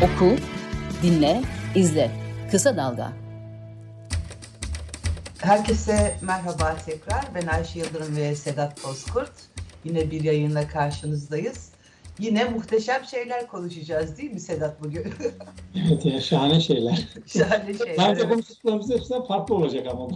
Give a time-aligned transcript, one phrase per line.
[0.00, 0.36] Oku,
[1.02, 1.42] dinle,
[1.74, 2.10] izle.
[2.50, 3.12] Kısa Dalga.
[5.38, 7.24] Herkese merhaba tekrar.
[7.34, 9.32] Ben Ayşe Yıldırım ve Sedat Bozkurt.
[9.84, 11.69] Yine bir yayınla karşınızdayız.
[12.20, 15.04] Yine muhteşem şeyler konuşacağız değil mi Sedat bugün?
[15.88, 17.08] Evet ya şahane şeyler.
[17.26, 17.98] şahane şeyler.
[17.98, 18.28] Bence evet.
[18.32, 20.08] konuştuklarımız hepsinden farklı olacak ama.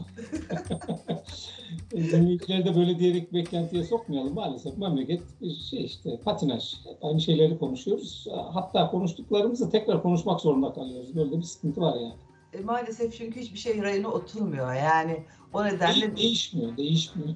[1.93, 4.79] Dinleyicileri de böyle diyerek beklentiye sokmayalım maalesef.
[4.79, 5.23] Memleket
[5.71, 6.75] şey işte patinaj.
[7.03, 8.27] Aynı şeyleri konuşuyoruz.
[8.53, 11.17] Hatta konuştuklarımızı tekrar konuşmak zorunda kalıyoruz.
[11.17, 12.15] Böyle bir sıkıntı var yani.
[12.53, 14.75] E, maalesef çünkü hiçbir şey rayına oturmuyor.
[14.75, 17.35] Yani o nedenle De- değişmiyor, değişmiyor.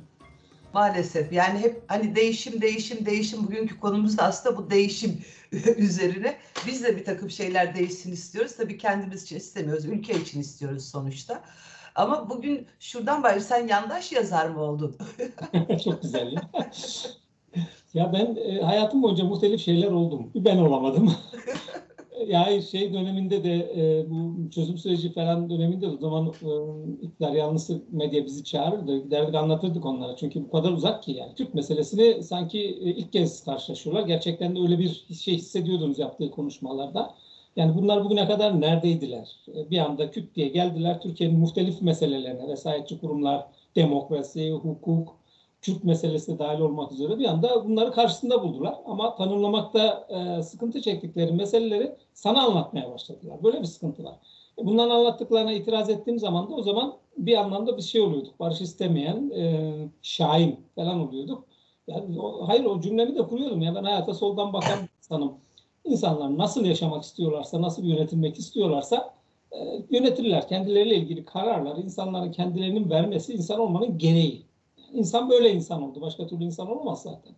[0.74, 5.20] Maalesef yani hep hani değişim değişim değişim bugünkü konumuz da aslında bu değişim
[5.76, 6.36] üzerine.
[6.66, 8.56] Biz de bir takım şeyler değişsin istiyoruz.
[8.56, 9.84] Tabii kendimiz için istemiyoruz.
[9.84, 11.42] Ülke için istiyoruz sonuçta.
[11.94, 14.96] Ama bugün şuradan bari sen yandaş yazar mı oldun?
[15.84, 16.42] Çok güzel ya.
[17.94, 20.30] ya ben e, hayatım boyunca muhtelif şeyler oldum.
[20.34, 21.14] Ben olamadım.
[22.26, 27.32] Ya şey döneminde de e, bu çözüm süreci falan döneminde de o zaman e, iktidar
[27.32, 29.04] yanlısı medya bizi çağırırdı.
[29.04, 30.16] Giderdik anlatırdık onlara.
[30.16, 31.34] Çünkü bu kadar uzak ki yani.
[31.34, 34.06] Türk meselesini sanki e, ilk kez karşılaşıyorlar.
[34.06, 37.14] Gerçekten de öyle bir şey hissediyordunuz yaptığı konuşmalarda.
[37.56, 39.36] Yani bunlar bugüne kadar neredeydiler?
[39.56, 43.46] E, Bir anda küt diye geldiler Türkiye'nin muhtelif meselelerine, vesayetçi kurumlar,
[43.76, 45.17] demokrasi, hukuk,
[45.60, 48.74] Kürt meselesi dahil olmak üzere bir anda bunları karşısında buldular.
[48.86, 53.42] Ama tanımlamakta e, sıkıntı çektikleri meseleleri sana anlatmaya başladılar.
[53.42, 54.16] Böyle bir sıkıntı var.
[54.58, 58.40] E, Bunların anlattıklarına itiraz ettiğim zaman da o zaman bir anlamda bir şey oluyorduk.
[58.40, 61.44] Barış istemeyen, e, şahin falan oluyorduk.
[61.88, 63.62] Yani o, hayır o cümlemi de kuruyordum.
[63.62, 65.32] Ya ben hayata soldan bakan insanım.
[65.84, 69.14] İnsanlar nasıl yaşamak istiyorlarsa, nasıl yönetilmek istiyorlarsa
[69.52, 69.56] e,
[69.90, 70.48] yönetirler.
[70.48, 74.47] Kendileriyle ilgili kararlar, insanların kendilerinin vermesi insan olmanın gereği.
[74.92, 76.00] İnsan böyle insan oldu.
[76.00, 77.34] Başka türlü insan olamaz zaten.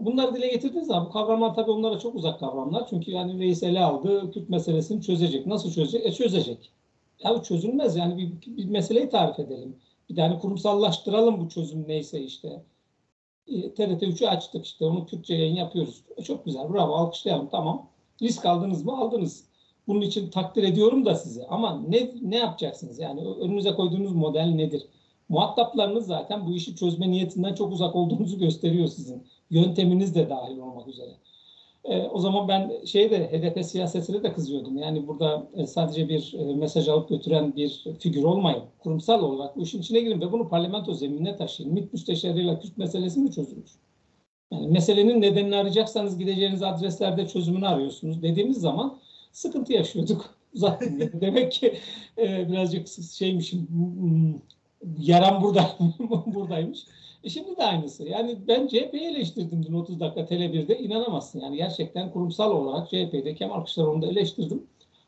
[0.00, 2.86] Bunları dile getirdiğiniz zaman bu kavramlar tabii onlara çok uzak kavramlar.
[2.90, 5.46] Çünkü yani reis ele aldı, Kürt meselesini çözecek.
[5.46, 6.06] Nasıl çözecek?
[6.06, 6.72] E çözecek.
[7.24, 9.76] Ya bu çözülmez yani bir, bir meseleyi tarif edelim.
[10.10, 12.62] Bir tane kurumsallaştıralım bu çözüm neyse işte.
[13.46, 16.04] E, TRT 3'ü açtık işte onu Türkçe yayın yapıyoruz.
[16.16, 17.88] E, çok güzel bravo alkışlayalım tamam.
[18.22, 18.98] Risk aldınız mı?
[18.98, 19.44] Aldınız.
[19.86, 21.46] Bunun için takdir ediyorum da sizi.
[21.46, 22.98] Ama ne ne yapacaksınız?
[22.98, 24.86] Yani önünüze koyduğunuz model nedir?
[25.28, 29.26] Muhataplarınız zaten bu işi çözme niyetinden çok uzak olduğunuzu gösteriyor sizin.
[29.50, 31.10] Yönteminiz de dahil olmak üzere.
[31.84, 34.78] E, o zaman ben şeyde HDP siyasetine de kızıyordum.
[34.78, 38.62] Yani burada e, sadece bir e, mesaj alıp götüren bir figür olmayın.
[38.78, 41.72] Kurumsal olarak bu işin içine girin ve bunu parlamento zeminine taşıyın.
[41.72, 43.70] MİT müsteşarıyla Kürt meselesi mi çözülür?
[44.52, 48.98] Yani meselenin nedenini arayacaksanız gideceğiniz adreslerde çözümünü arıyorsunuz dediğimiz zaman
[49.32, 50.34] sıkıntı yaşıyorduk.
[50.54, 51.74] Zaten demek ki
[52.18, 54.34] e, birazcık şeymişim hmm,
[54.98, 55.76] yaram burada
[56.26, 56.86] buradaymış.
[57.24, 58.04] E şimdi de aynısı.
[58.04, 60.78] Yani ben CHP'yi eleştirdim dün 30 dakika Tele1'de.
[60.78, 61.40] inanamazsın.
[61.40, 64.62] Yani gerçekten kurumsal olarak CHP'de Kemal Kılıçdaroğlu'nu eleştirdim.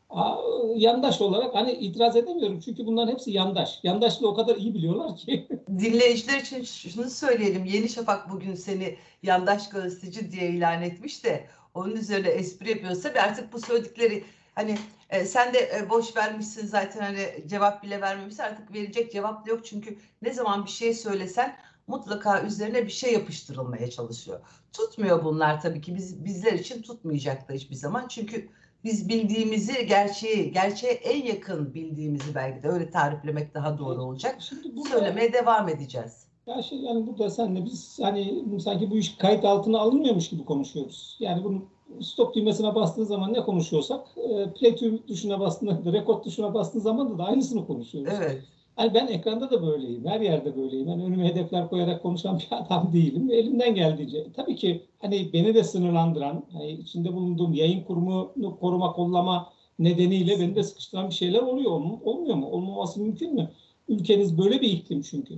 [0.09, 0.35] Aa,
[0.75, 2.59] yandaş olarak hani itiraz edemiyorum.
[2.59, 3.79] Çünkü bunların hepsi yandaş.
[3.83, 5.47] Yandaşlığı o kadar iyi biliyorlar ki.
[5.79, 7.65] Dinleyiciler için şunu söyleyelim.
[7.65, 13.21] Yeni Şafak bugün seni yandaş gazeteci diye ilan etmiş de onun üzerine espri yapıyorsa ve
[13.21, 14.23] artık bu söyledikleri
[14.55, 14.75] hani
[15.09, 19.49] e, sen de e, boş vermişsin zaten hani cevap bile vermemişsin artık verecek cevap da
[19.49, 21.55] yok çünkü ne zaman bir şey söylesen
[21.87, 24.39] mutlaka üzerine bir şey yapıştırılmaya çalışıyor.
[24.73, 28.49] Tutmuyor bunlar tabii ki biz bizler için tutmayacak da hiçbir zaman çünkü
[28.83, 34.35] biz bildiğimizi gerçeği gerçeğe en yakın bildiğimizi belki de öyle tariflemek daha doğru olacak.
[34.39, 36.27] Şimdi burada, Söylemeye devam edeceğiz.
[36.47, 41.17] Ya şey yani burada senle biz hani sanki bu iş kayıt altına alınmıyormuş gibi konuşuyoruz.
[41.19, 41.69] Yani bunun
[42.01, 44.75] stop düğmesine bastığın zaman ne konuşuyorsak e, play
[45.07, 48.13] tuşuna bastığında, rekord tuşuna bastığın zaman da, da aynısını konuşuyoruz.
[48.17, 48.41] Evet.
[48.75, 50.87] Hani ben ekranda da böyleyim, her yerde böyleyim.
[50.87, 53.31] Ben önüme hedefler koyarak konuşan bir adam değilim.
[53.31, 54.25] Elimden geldiğince.
[54.35, 59.49] Tabii ki hani beni de sınırlandıran, hani içinde bulunduğum yayın kurumunu koruma, kollama
[59.79, 61.71] nedeniyle beni de sıkıştıran bir şeyler oluyor.
[62.03, 62.49] Olmuyor mu?
[62.51, 63.49] Olmaması mümkün mü?
[63.89, 65.33] Ülkeniz böyle bir iklim çünkü.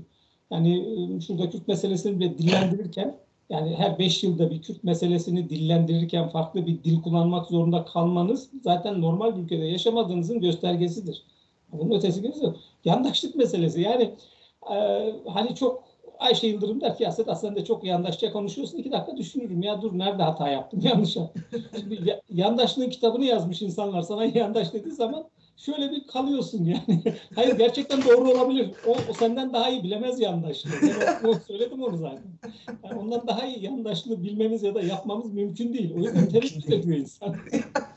[0.51, 0.85] Yani
[1.27, 3.15] şurada Kürt meselesini bile dillendirirken
[3.49, 9.01] yani her beş yılda bir Kürt meselesini dillendirirken farklı bir dil kullanmak zorunda kalmanız zaten
[9.01, 11.23] normal bir ülkede yaşamadığınızın göstergesidir.
[11.71, 12.55] Bunun ötesi yok.
[12.85, 14.11] Yandaşlık meselesi yani
[14.71, 14.75] e,
[15.27, 15.83] hani çok
[16.19, 18.77] Ayşe Yıldırım der ki ya Sedat çok yandaşça konuşuyorsun.
[18.77, 21.43] İki dakika düşünürüm ya dur nerede hata yaptım yanlış yaptım.
[21.79, 25.25] Şimdi ya, yandaşlığın kitabını yazmış insanlar sana yandaş dediği zaman
[25.65, 27.03] şöyle bir kalıyorsun yani.
[27.35, 28.71] Hayır gerçekten doğru olabilir.
[28.87, 30.71] O, o senden daha iyi bilemez yandaşlığı.
[30.81, 32.31] Ben o, söyledim onu zaten.
[32.83, 35.93] Yani ondan daha iyi yandaşlığı bilmemiz ya da yapmamız mümkün değil.
[35.95, 37.35] O yüzden tereddüt ediyor insan.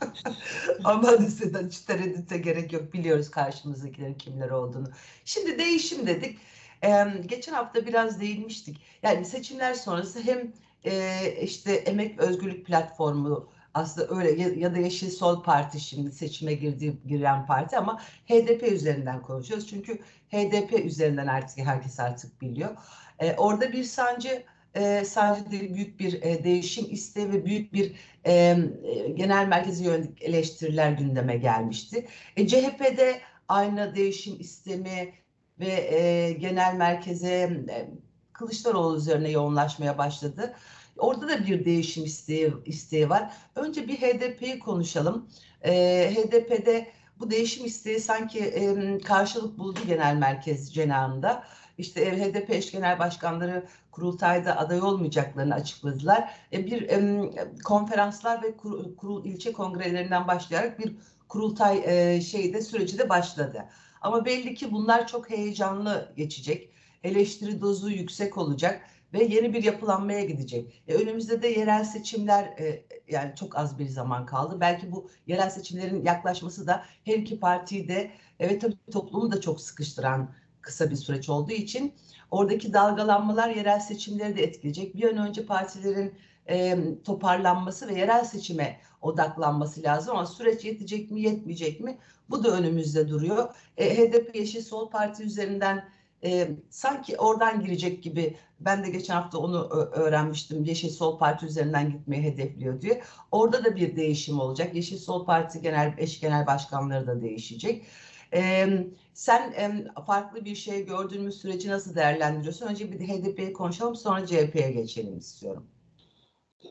[0.84, 2.92] Aman Sedat hiç tereddüte gerek yok.
[2.92, 4.88] Biliyoruz karşımızdakilerin kimler olduğunu.
[5.24, 6.38] Şimdi değişim dedik.
[6.84, 8.76] Ee, geçen hafta biraz değinmiştik.
[9.02, 10.52] Yani seçimler sonrası hem
[10.84, 16.54] e, işte Emek Özgürlük Platformu aslında öyle ya, ya da Yeşil Sol Parti şimdi seçime
[16.54, 19.68] girdiği giren parti ama HDP üzerinden konuşuyoruz.
[19.68, 19.98] Çünkü
[20.28, 22.76] HDP üzerinden artık herkes artık biliyor.
[23.18, 25.04] E, orada bir sancı e,
[25.50, 30.92] değil, büyük bir e, değişim isteği ve büyük bir e, e, genel merkezi yönelik eleştiriler
[30.92, 32.06] gündeme gelmişti.
[32.36, 35.14] E, CHP'de aynı değişim istemi
[35.60, 37.28] ve e, genel merkeze
[37.68, 37.90] e,
[38.32, 40.54] Kılıçdaroğlu üzerine yoğunlaşmaya başladı.
[40.98, 43.32] Orada da bir değişim isteği, isteği var.
[43.56, 45.28] Önce bir HDP'yi konuşalım.
[45.64, 45.72] E,
[46.14, 51.44] HDP'de bu değişim isteği sanki e, karşılık buldu genel merkez cenahında.
[51.78, 56.30] İşte HDP eş genel başkanları kurultayda aday olmayacaklarını açıkladılar.
[56.52, 57.30] E, bir e,
[57.64, 60.96] konferanslar ve kur, kurul ilçe kongrelerinden başlayarak bir
[61.28, 63.64] kurultay e, şeyde süreci de başladı.
[64.00, 66.72] Ama belli ki bunlar çok heyecanlı geçecek.
[67.04, 68.80] Eleştiri dozu yüksek olacak
[69.12, 70.82] ve yeni bir yapılanmaya gidecek.
[70.88, 74.56] E, önümüzde de yerel seçimler e, yani çok az bir zaman kaldı.
[74.60, 78.10] Belki bu yerel seçimlerin yaklaşması da her iki partiyi de
[78.40, 81.94] evet tabii toplumu da çok sıkıştıran kısa bir süreç olduğu için
[82.30, 84.96] oradaki dalgalanmalar yerel seçimleri de etkileyecek.
[84.96, 86.14] Bir an önce partilerin
[86.48, 91.98] e, toparlanması ve yerel seçime odaklanması lazım ama süreç yetecek mi yetmeyecek mi
[92.30, 93.54] bu da önümüzde duruyor.
[93.76, 95.88] E, HDP Yeşil Sol Parti üzerinden
[96.24, 100.64] e, sanki oradan girecek gibi ben de geçen hafta onu öğrenmiştim.
[100.64, 103.02] Yeşil Sol Parti üzerinden gitmeyi hedefliyor diye.
[103.30, 104.74] Orada da bir değişim olacak.
[104.74, 107.86] Yeşil Sol Parti genel eş genel başkanları da değişecek.
[108.34, 108.68] E,
[109.14, 112.66] sen e, farklı bir şey gördüğümüz süreci nasıl değerlendiriyorsun?
[112.66, 115.66] Önce bir de HDP'yi konuşalım sonra CHP'ye geçelim istiyorum.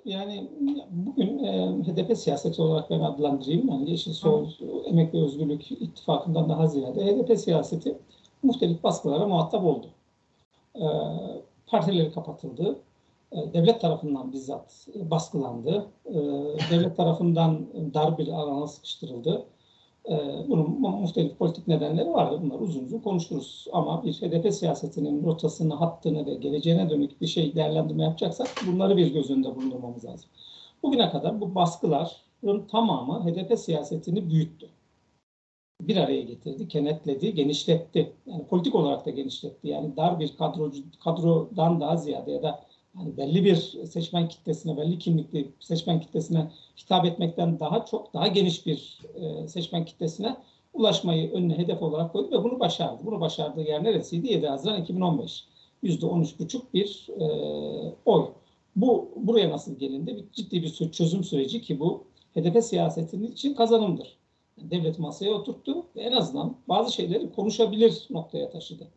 [0.05, 0.49] Yani
[0.89, 3.69] bugün e, HDP siyaseti olarak ben adlandırayım.
[3.69, 4.65] Yani Yeşil Sol, Hı.
[4.85, 7.97] Emek ve Özgürlük ittifakından daha ziyade HDP siyaseti
[8.43, 9.87] muhtelif baskılara muhatap oldu.
[10.75, 10.85] E,
[11.67, 12.79] partileri kapatıldı.
[13.31, 15.85] E, devlet tarafından bizzat baskılandı.
[16.05, 16.13] E,
[16.71, 19.45] devlet tarafından dar bir alana sıkıştırıldı.
[20.09, 20.15] E,
[20.47, 22.39] bunun muhtelif politik nedenleri vardı.
[22.43, 23.67] Bunlar uzun uzun konuşuruz.
[23.73, 29.13] Ama bir HDP siyasetinin rotasını, hattını ve geleceğine dönük bir şey değerlendirme yapacaksak bunları bir
[29.13, 30.29] göz önünde bulundurmamız lazım.
[30.83, 34.69] Bugüne kadar bu baskıların tamamı HDP siyasetini büyüttü.
[35.87, 38.13] Bir araya getirdi, kenetledi, genişletti.
[38.25, 39.67] Yani politik olarak da genişletti.
[39.67, 40.71] Yani dar bir kadro,
[41.03, 42.59] kadrodan daha ziyade ya da
[42.99, 43.55] yani belli bir
[43.85, 46.47] seçmen kitlesine, belli kimlikli seçmen kitlesine
[46.77, 50.35] hitap etmekten daha çok, daha geniş bir e, seçmen kitlesine
[50.73, 53.01] ulaşmayı önüne hedef olarak koydu ve bunu başardı.
[53.05, 54.27] Bunu başardığı yer neresiydi?
[54.27, 55.45] 7 Haziran 2015.
[55.83, 57.25] %13,5 bir e,
[58.05, 58.25] oy.
[58.75, 60.15] Bu buraya nasıl gelindi?
[60.15, 62.03] Bir, ciddi bir çözüm süreci ki bu
[62.35, 64.20] HDP siyasetinin için kazanımdır.
[64.69, 68.87] Devlet masaya oturttu ve en azından bazı şeyleri konuşabilir noktaya taşıdı.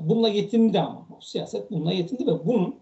[0.00, 1.06] Bununla yetindi ama.
[1.20, 2.74] Siyaset bununla yetindi ve bunun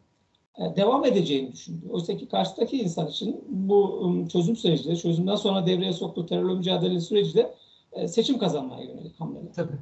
[0.58, 1.88] e, devam edeceğini düşündü.
[1.90, 7.00] Oysa ki karşıdaki insan için bu çözüm süreci de, çözümden sonra devreye soktuğu terörle mücadele
[7.00, 7.54] süreci de
[7.92, 9.52] e, seçim kazanmaya yönelik hamleler.
[9.54, 9.78] Tabii.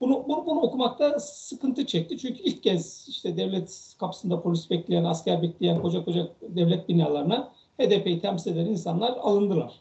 [0.00, 2.18] Bunu, bunu, bunu okumakta sıkıntı çekti.
[2.18, 8.20] Çünkü ilk kez işte devlet kapısında polis bekleyen, asker bekleyen koca koca devlet binalarına HDP'yi
[8.20, 9.80] temsil eden insanlar alındılar.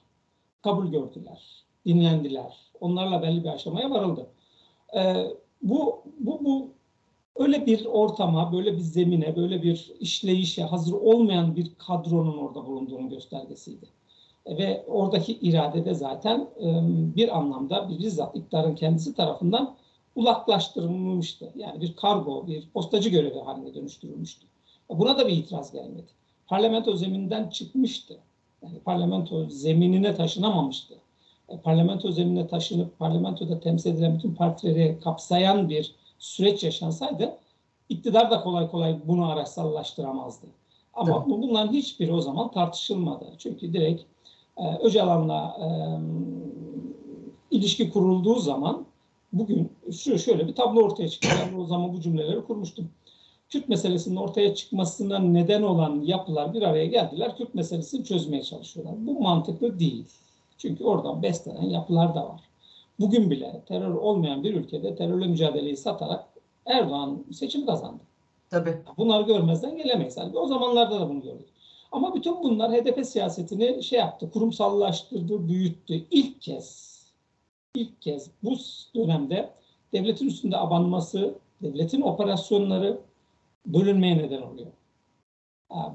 [0.61, 2.57] Kabul gördüler, dinlendiler.
[2.79, 4.27] Onlarla belli bir aşamaya varıldı.
[4.95, 5.27] Ee,
[5.61, 6.67] bu, bu, bu
[7.35, 13.09] öyle bir ortama, böyle bir zemine, böyle bir işleyişe hazır olmayan bir kadronun orada bulunduğunun
[13.09, 13.85] göstergesiydi.
[14.47, 16.49] Ve oradaki irade de zaten
[17.15, 19.75] bir anlamda bir bizzat iktidarın kendisi tarafından
[20.15, 21.53] ulaklaştırılmıştı.
[21.55, 24.45] Yani bir kargo, bir postacı görevi haline dönüştürülmüştü.
[24.89, 26.07] Buna da bir itiraz gelmedi.
[26.47, 28.17] Parlamento zemininden çıkmıştı.
[28.63, 30.95] Yani parlamento zeminine taşınamamıştı.
[31.63, 37.37] Parlamento zeminine taşınıp parlamentoda temsil edilen bütün partileri kapsayan bir süreç yaşansaydı
[37.89, 40.47] iktidar da kolay kolay bunu araçsallaştıramazdı.
[40.93, 41.31] Ama Tabii.
[41.31, 43.25] bunların hiçbiri o zaman tartışılmadı.
[43.37, 44.03] Çünkü direkt
[44.57, 45.67] e, Öcalan'la e,
[47.55, 48.85] ilişki kurulduğu zaman
[49.33, 51.27] bugün şu şöyle bir tablo ortaya çıktı.
[51.41, 52.89] Ben o zaman bu cümleleri kurmuştum.
[53.49, 57.37] Kürt meselesinin ortaya çıkmasına neden olan yapılar bir araya geldiler.
[57.37, 58.95] Kürt meselesini çözmeye çalışıyorlar.
[59.07, 60.05] Bu mantıklı değil.
[60.63, 62.41] Çünkü oradan beslenen yapılar da var.
[62.99, 66.25] Bugün bile terör olmayan bir ülkede terörle mücadeleyi satarak
[66.65, 68.03] Erdoğan seçim kazandı.
[68.49, 68.77] Tabii.
[68.97, 70.17] Bunları görmezden gelemeyiz.
[70.17, 71.47] Yani o zamanlarda da bunu gördük.
[71.91, 76.05] Ama bütün bunlar HDP siyasetini şey yaptı, kurumsallaştırdı, büyüttü.
[76.11, 76.99] İlk kez,
[77.75, 78.55] ilk kez bu
[78.95, 79.49] dönemde
[79.93, 82.97] devletin üstünde abanması, devletin operasyonları
[83.65, 84.71] bölünmeye neden oluyor.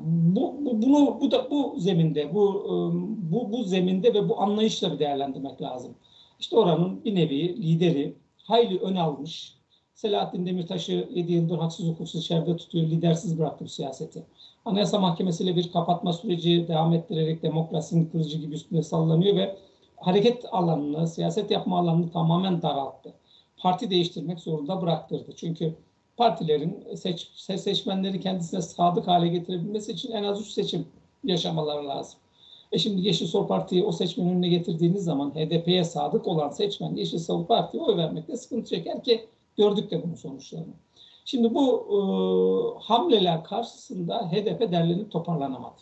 [0.01, 2.93] Bu, bu bunu bu da bu zeminde bu ıı,
[3.33, 5.95] bu bu zeminde ve bu anlayışla bir değerlendirmek lazım.
[6.41, 9.59] İşte oranın bir nevi lideri hayli ön almış.
[9.95, 14.27] Selahattin Demirtaş'ı 7 yıldır haksız hukuksuz içeride tutuyor, lidersiz bıraktı bu siyaseti.
[14.65, 19.57] Anayasa Mahkemesi ile bir kapatma süreci devam ettirerek demokrasinin kılıcı gibi üstüne sallanıyor ve
[19.97, 23.15] hareket alanını, siyaset yapma alanını tamamen daralttı.
[23.57, 25.33] Parti değiştirmek zorunda bıraktırdı.
[25.37, 25.75] Çünkü
[26.19, 30.87] partilerin seç, seçmenleri kendisine sadık hale getirebilmesi için en az üç seçim
[31.25, 32.19] yaşamaları lazım.
[32.73, 37.19] E şimdi Yeşil Sol Parti'yi o seçmenin önüne getirdiğiniz zaman HDP'ye sadık olan seçmen Yeşil
[37.19, 40.75] Sol Parti'ye oy vermekte sıkıntı çeker ki gördük de bunun sonuçlarını.
[41.25, 41.99] Şimdi bu e,
[42.85, 45.81] hamleler karşısında HDP derlenip toparlanamadı.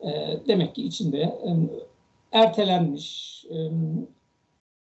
[0.00, 1.50] E, demek ki içinde e,
[2.32, 3.70] ertelenmiş, e,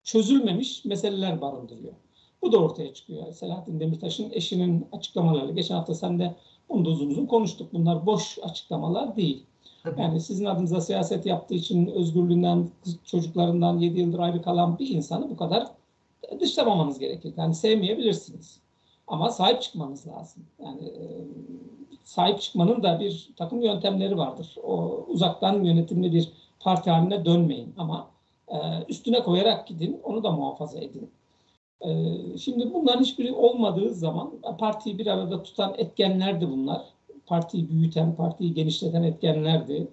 [0.03, 1.93] çözülmemiş meseleler barındırıyor.
[2.41, 3.31] Bu da ortaya çıkıyor.
[3.31, 5.51] Selahattin Demirtaş'ın eşinin açıklamaları.
[5.51, 6.35] Geçen hafta sen de
[6.69, 7.73] bunu da uzun uzun konuştuk.
[7.73, 9.43] Bunlar boş açıklamalar değil.
[9.97, 12.69] Yani sizin adınıza siyaset yaptığı için özgürlüğünden,
[13.05, 15.67] çocuklarından 7 yıldır ayrı kalan bir insanı bu kadar
[16.39, 17.33] dışlamamanız gerekir.
[17.37, 18.59] Yani sevmeyebilirsiniz.
[19.07, 20.43] Ama sahip çıkmanız lazım.
[20.63, 21.03] Yani e,
[22.03, 24.55] sahip çıkmanın da bir takım yöntemleri vardır.
[24.63, 28.07] O uzaktan yönetimli bir parti haline dönmeyin ama
[28.47, 28.57] e,
[28.89, 31.09] üstüne koyarak gidin, onu da muhafaza edin.
[31.85, 31.89] E,
[32.37, 36.81] şimdi bunların hiçbiri olmadığı zaman partiyi bir arada tutan etkenler de bunlar.
[37.25, 39.87] Partiyi büyüten, partiyi genişleten etkenlerdi.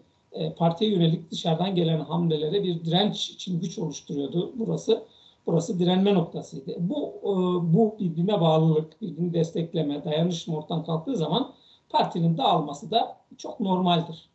[0.57, 5.04] Partiye yönelik dışarıdan gelen hamlelere bir direnç için güç oluşturuyordu burası.
[5.47, 6.75] Burası direnme noktasıydı.
[6.78, 7.33] Bu e,
[7.75, 11.52] bu birbirine bağlılık, birbirini destekleme, dayanışma ortadan kalktığı zaman
[11.90, 14.28] partinin dağılması da çok normaldir.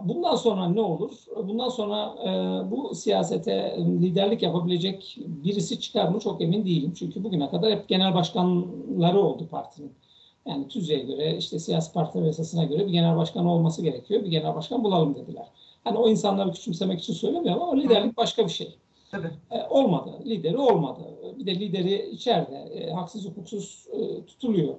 [0.00, 1.10] Bundan sonra ne olur?
[1.36, 2.30] Bundan sonra e,
[2.70, 6.92] bu siyasete liderlik yapabilecek birisi çıkar mı çok emin değilim.
[6.98, 9.92] Çünkü bugüne kadar hep genel başkanları oldu partinin.
[10.46, 14.24] Yani TÜZE'ye göre, işte siyasi partiler yasasına göre bir genel başkan olması gerekiyor.
[14.24, 15.46] Bir genel başkan bulalım dediler.
[15.84, 18.76] Hani o insanları küçümsemek için söylemiyorum ama liderlik başka bir şey.
[19.10, 19.30] Tabii.
[19.50, 20.10] E, olmadı.
[20.26, 21.00] Lideri olmadı.
[21.38, 24.74] Bir de lideri içeride e, haksız hukuksuz e, tutuluyor.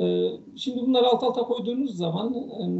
[0.00, 2.32] E, şimdi bunları alt alta koyduğunuz zaman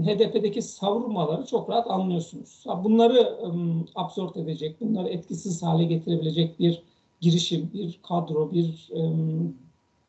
[0.06, 2.64] HDP'deki savrulmaları çok rahat anlıyorsunuz.
[2.84, 3.46] Bunları e,
[3.94, 6.82] absorb edecek, bunları etkisiz hale getirebilecek bir
[7.20, 8.90] girişim, bir kadro, bir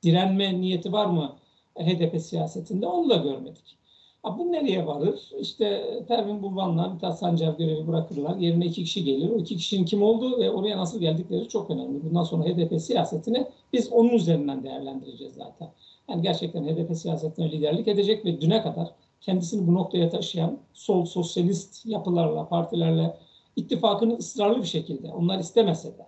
[0.03, 1.36] direnme niyeti var mı
[1.77, 2.88] HDP siyasetinde?
[2.88, 3.83] Onu da görmedik.
[4.24, 5.20] Ha, bu nereye varır?
[5.39, 8.38] İşte Pervin Bulvan'la Mithat Sancar görevi bırakırlar.
[8.38, 9.30] Yerine iki kişi gelir.
[9.30, 12.03] O iki kişinin kim olduğu ve oraya nasıl geldikleri çok önemli.
[12.03, 15.70] Bundan sonra HDP siyasetini biz onun üzerinden değerlendireceğiz zaten.
[16.10, 21.86] Yani gerçekten HDP siyasetine liderlik edecek ve düne kadar kendisini bu noktaya taşıyan sol sosyalist
[21.86, 23.18] yapılarla, partilerle
[23.56, 26.06] ittifakını ısrarlı bir şekilde, onlar istemese de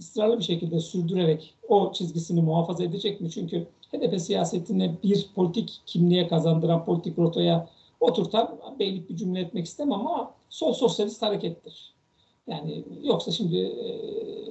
[0.00, 3.30] ısrarlı bir şekilde sürdürerek o çizgisini muhafaza edecek mi?
[3.30, 7.68] Çünkü HDP siyasetine bir politik kimliğe kazandıran, politik rotaya
[8.00, 11.94] oturtan, beylik bir cümle etmek istemem ama sol sosyalist harekettir.
[12.46, 13.86] Yani yoksa şimdi e,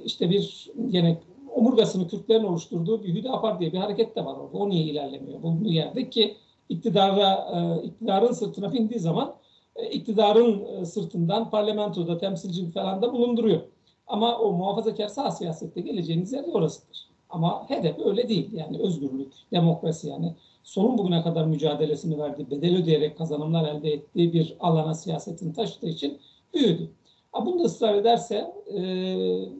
[0.04, 1.20] işte bir gene
[1.54, 4.58] omurgasını Kürtlerin oluşturduğu bir Hüdapar diye bir hareket de var orada.
[4.58, 6.36] O niye ilerlemiyor bulunduğu yerde ki
[6.68, 9.34] iktidara, e, iktidarın sırtına bindiği zaman
[9.76, 13.60] e, iktidarın sırtından parlamentoda temsilci falan da bulunduruyor.
[14.06, 17.08] Ama o muhafazakar sağ siyasette geleceğiniz yer orasıdır.
[17.30, 18.52] Ama hedef öyle değil.
[18.52, 24.56] Yani özgürlük, demokrasi yani solun bugüne kadar mücadelesini verdiği, bedel ödeyerek kazanımlar elde ettiği bir
[24.60, 26.18] alana siyasetin taşıdığı için
[26.54, 26.90] büyüdü.
[27.32, 28.80] Ha, bunu da ısrar ederse e,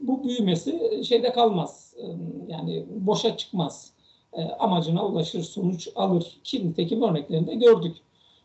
[0.01, 1.93] bu büyümesi şeyde kalmaz.
[1.97, 2.05] E,
[2.47, 3.93] yani boşa çıkmaz.
[4.33, 6.37] E, amacına ulaşır, sonuç alır.
[6.43, 7.95] Kim tekim örneklerinde gördük.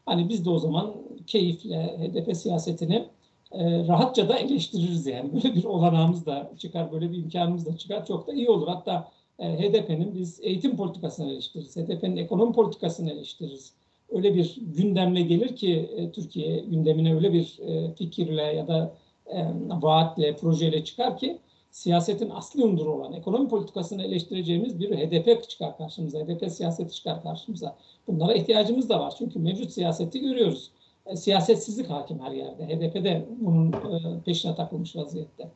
[0.06, 0.94] Hani biz de o zaman
[1.26, 3.04] keyifle HDP siyasetini
[3.52, 5.32] e, rahatça da eleştiririz yani.
[5.34, 8.06] Böyle bir olanağımız da çıkar, böyle bir imkanımız da çıkar.
[8.06, 8.68] Çok da iyi olur.
[8.68, 9.08] Hatta
[9.38, 11.76] e, HDP'nin biz eğitim politikasını eleştiririz.
[11.76, 13.72] HDP'nin ekonomi politikasını eleştiririz.
[14.10, 18.94] Öyle bir gündemle gelir ki e, Türkiye gündemine öyle bir e, fikirle ya da
[19.26, 19.46] e,
[19.82, 21.38] vaatle, projeyle çıkar ki
[21.70, 27.76] siyasetin asli unsuru olan ekonomi politikasını eleştireceğimiz bir HDP çıkar karşımıza, HDP siyaseti çıkar karşımıza.
[28.06, 29.14] Bunlara ihtiyacımız da var.
[29.18, 30.70] Çünkü mevcut siyaseti görüyoruz.
[31.06, 32.66] E, siyasetsizlik hakim her yerde.
[32.66, 35.50] HDP de bunun e, peşine takılmış vaziyette.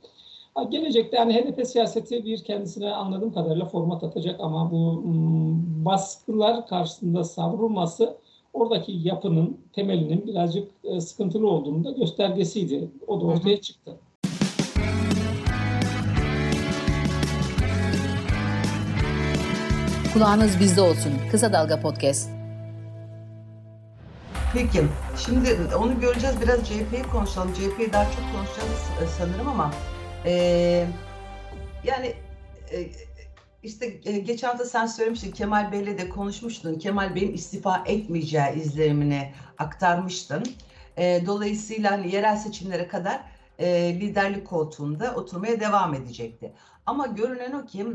[0.70, 5.02] Gelecekte yani HDP siyaseti bir kendisine anladığım kadarıyla format atacak ama bu
[5.84, 8.16] baskılar karşısında savrulması
[8.52, 12.88] oradaki yapının temelinin birazcık e, sıkıntılı olduğunu da göstergesiydi.
[13.06, 13.96] O da ortaya çıktı.
[20.12, 21.12] Kulağınız bizde olsun.
[21.30, 22.37] Kısa Dalga Podcast.
[24.52, 24.84] Peki.
[25.16, 26.40] Şimdi onu göreceğiz.
[26.40, 27.52] Biraz CHP'yi konuşalım.
[27.52, 29.70] CHP'yi daha çok konuşacağız e, sanırım ama
[30.24, 30.32] e,
[31.84, 32.14] yani
[32.72, 32.90] e,
[33.62, 36.78] işte e, geçen hafta sen söylemiştin Kemal Bey'le de konuşmuştun.
[36.78, 40.44] Kemal Bey'in istifa etmeyeceği izlenimini aktarmıştın.
[40.96, 43.20] E, dolayısıyla hani yerel seçimlere kadar
[43.58, 46.52] e, liderlik koltuğunda oturmaya devam edecekti.
[46.86, 47.86] Ama görünen o ki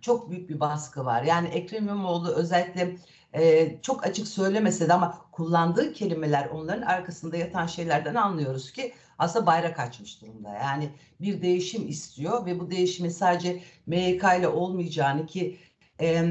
[0.00, 1.22] çok büyük bir baskı var.
[1.22, 2.96] Yani Ekrem İmamoğlu özellikle
[3.34, 9.46] e, çok açık söylemese de ama kullandığı kelimeler onların arkasında yatan şeylerden anlıyoruz ki aslında
[9.46, 10.48] bayrak açmış durumda.
[10.48, 15.58] Yani bir değişim istiyor ve bu değişimin sadece MYK ile olmayacağını ki
[16.00, 16.24] e,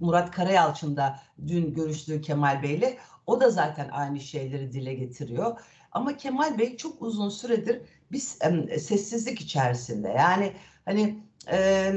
[0.00, 5.60] Murat Karayalçın da dün görüştüğü Kemal Bey'le o da zaten aynı şeyleri dile getiriyor.
[5.92, 7.82] Ama Kemal Bey çok uzun süredir
[8.12, 10.08] biz e, sessizlik içerisinde.
[10.08, 10.52] Yani
[10.84, 11.18] hani
[11.52, 11.92] e,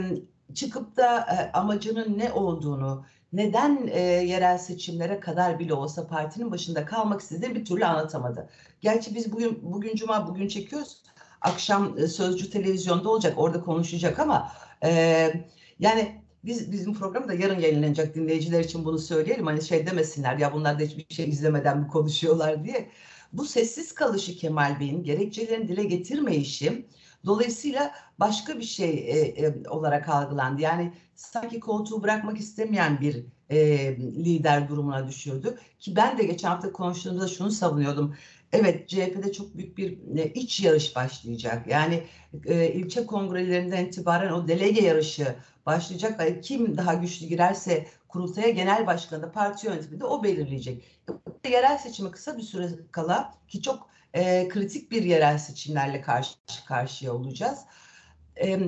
[0.53, 6.85] çıkıp da e, amacının ne olduğunu, neden e, yerel seçimlere kadar bile olsa partinin başında
[6.85, 8.49] kalmak istediğini bir türlü anlatamadı.
[8.81, 11.03] Gerçi biz bugün bugün cuma bugün çekiyoruz.
[11.41, 14.51] Akşam e, Sözcü televizyonda olacak, orada konuşacak ama
[14.83, 14.89] e,
[15.79, 19.45] yani biz bizim program da yarın yayınlanacak dinleyiciler için bunu söyleyelim.
[19.45, 22.89] Hani şey demesinler ya bunlar da hiçbir şey izlemeden mi konuşuyorlar diye.
[23.33, 26.85] Bu sessiz kalışı Kemal Bey'in gerekçelerini dile getirmeyişi
[27.25, 30.61] dolayısıyla başka bir şey e, e, olarak algılandı.
[30.61, 33.57] Yani sanki koltuğu bırakmak istemeyen bir e,
[33.97, 35.57] lider durumuna düşüyordu.
[35.79, 38.15] Ki ben de geçen hafta konuştuğumuzda şunu savunuyordum.
[38.51, 41.67] Evet CHP'de çok büyük bir e, iç yarış başlayacak.
[41.67, 42.03] Yani
[42.45, 46.43] e, ilçe kongrelerinden itibaren o delege yarışı başlayacak.
[46.43, 50.83] Kim daha güçlü girerse kurultaya genel başkanı parti yönetiminde o belirleyecek.
[51.49, 56.35] Yerel seçimi kısa bir süre kala ki çok e, kritik bir yerel seçimlerle karşı
[56.67, 57.59] karşıya olacağız.
[58.43, 58.59] E,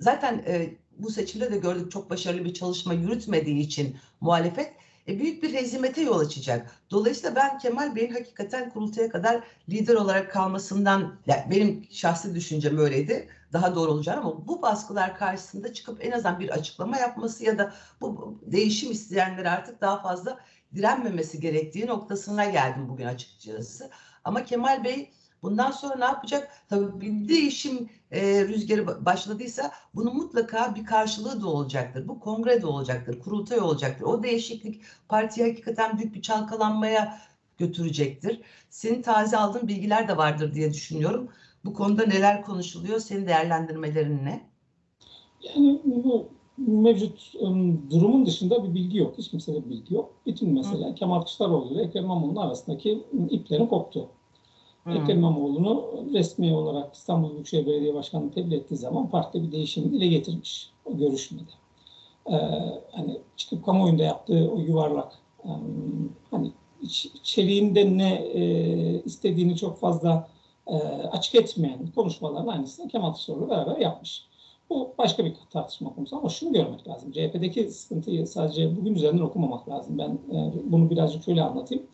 [0.00, 4.72] zaten e, bu seçimde de gördük çok başarılı bir çalışma yürütmediği için muhalefet
[5.08, 6.70] e, büyük bir hezimete yol açacak.
[6.90, 13.28] Dolayısıyla ben Kemal Bey'in hakikaten kurultaya kadar lider olarak kalmasından, yani benim şahsi düşüncem öyleydi,
[13.52, 17.72] daha doğru olacak ama bu baskılar karşısında çıkıp en azından bir açıklama yapması ya da
[18.00, 20.38] bu değişim isteyenlere artık daha fazla
[20.74, 23.90] direnmemesi gerektiği noktasına geldim bugün açıkçası.
[24.24, 25.10] Ama Kemal Bey
[25.42, 26.48] bundan sonra ne yapacak?
[26.68, 32.08] Tabii bir değişim e, rüzgarı başladıysa bunun mutlaka bir karşılığı da olacaktır.
[32.08, 34.04] Bu kongre de olacaktır, kurultay olacaktır.
[34.04, 37.18] O değişiklik partiyi hakikaten büyük bir çalkalanmaya
[37.58, 38.40] götürecektir.
[38.70, 41.28] Senin taze aldığın bilgiler de vardır diye düşünüyorum.
[41.64, 43.00] Bu konuda neler konuşuluyor?
[43.00, 44.50] Senin değerlendirmelerin ne?
[45.40, 49.14] Yani bu mevcut um, durumun dışında bir bilgi yok.
[49.18, 50.10] Hiç kimsede bilgi yok.
[50.26, 50.94] Bütün mesela Hı.
[50.94, 54.08] Kemal Kılıçdaroğlu ile Ekrem İmamoğlu'nun arasındaki iplerin koptu.
[54.84, 54.90] Hı.
[54.90, 60.06] Ekrem İmamoğlu'nu resmi olarak İstanbul Büyükşehir Belediye Başkanı'nı tebliğ ettiği zaman partide bir değişim dile
[60.06, 61.50] getirmiş o görüşmede.
[62.30, 62.34] Ee,
[62.92, 65.12] hani çıkıp kamuoyunda yaptığı o yuvarlak
[65.44, 70.28] um, hani iç, içeriğinde ne e, istediğini çok fazla
[70.66, 70.76] e,
[71.12, 74.26] açık etmeyen konuşmaların aynısını Kemal Kılıçdaroğlu beraber yapmış.
[74.70, 77.12] Bu başka bir tartışma konusu ama şunu görmek lazım.
[77.12, 79.98] CHP'deki sıkıntıyı sadece bugün üzerinden okumamak lazım.
[79.98, 81.86] Ben e, bunu birazcık şöyle anlatayım.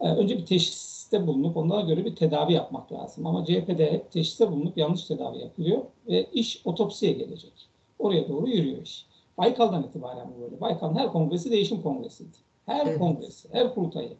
[0.00, 3.26] E, önce bir teşhiste bulunup onlara göre bir tedavi yapmak lazım.
[3.26, 7.52] Ama CHP'de hep teşhiste bulunup yanlış tedavi yapılıyor ve iş otopsiye gelecek.
[7.98, 9.06] Oraya doğru yürüyor iş.
[9.38, 10.60] Baykal'dan itibaren böyle.
[10.60, 12.36] Baykal'ın her kongresi değişim kongresiydi.
[12.66, 12.98] Her evet.
[12.98, 14.16] kongresi, her kurultayı.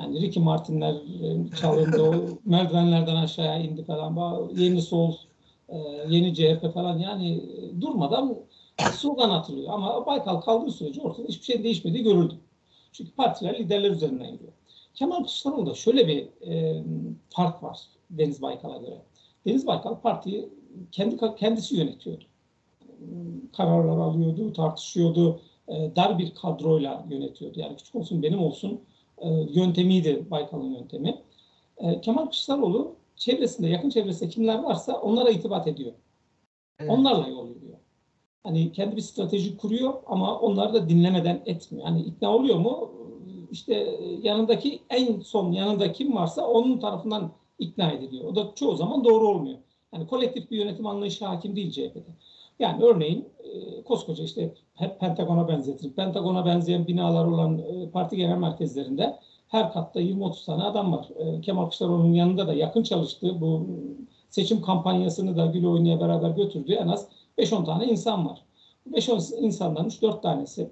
[0.00, 4.50] Yani Ricky Martin'ler e, çalındı, merdivenlerden aşağıya indi falan.
[4.56, 5.14] Yeni sol,
[5.70, 5.76] e,
[6.08, 8.36] yeni CHP falan yani e, durmadan
[8.92, 9.72] slogan atılıyor.
[9.72, 12.34] Ama Baykal kaldığı sürece ortada hiçbir şey değişmediği görüldü.
[12.92, 14.52] Çünkü partiler liderler üzerinden gidiyor.
[14.94, 16.84] Kemal Kılıçdaroğlu'da şöyle bir e,
[17.30, 17.78] fark var
[18.10, 19.02] Deniz Baykal'a göre.
[19.46, 20.48] Deniz Baykal partiyi
[20.92, 22.24] kendi kendisi yönetiyordu.
[23.56, 25.40] Kararlar alıyordu, tartışıyordu.
[25.68, 27.60] E, dar bir kadroyla yönetiyordu.
[27.60, 28.80] Yani küçük olsun benim olsun
[29.18, 31.22] e, yöntemiydi Baykal'ın yöntemi.
[31.78, 35.92] E, Kemal Kılıçdaroğlu çevresinde, yakın çevresinde kimler varsa onlara itibat ediyor.
[36.78, 36.90] Evet.
[36.90, 37.78] Onlarla yol yürüyor.
[38.42, 41.86] Hani kendi bir strateji kuruyor ama onları da dinlemeden etmiyor.
[41.86, 42.90] Hani ikna oluyor mu?
[43.50, 48.24] İşte yanındaki en son yanında kim varsa onun tarafından ikna ediliyor.
[48.24, 49.58] O da çoğu zaman doğru olmuyor.
[49.94, 52.14] Yani kolektif bir yönetim anlayışı hakim değil CHP'de.
[52.58, 54.54] Yani örneğin e, koskoca işte
[55.00, 55.92] Pentagon'a benzetir.
[55.92, 59.18] Pentagon'a benzeyen binalar olan e, parti genel merkezlerinde
[59.50, 61.08] her katta 20-30 tane adam var.
[61.18, 63.66] E, Kemal Kılıçdaroğlu'nun yanında da yakın çalıştığı bu
[64.30, 67.08] seçim kampanyasını da Gül Oynu'ya beraber götürdüğü en az
[67.38, 68.42] 5-10 tane insan var.
[68.92, 70.70] 5-10 insandan 3-4 tanesi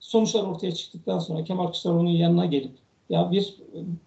[0.00, 2.72] sonuçlar ortaya çıktıktan sonra Kemal Kılıçdaroğlu'nun yanına gelip
[3.08, 3.56] ya bir